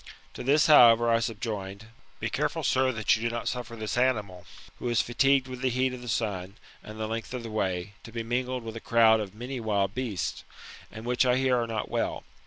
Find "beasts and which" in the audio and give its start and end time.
9.93-11.23